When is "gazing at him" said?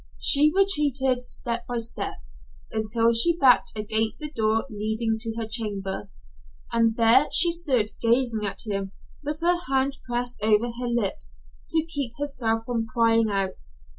8.01-8.93